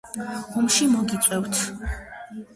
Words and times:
ომში 0.61 0.87
მოგიწვევთ 0.95 1.61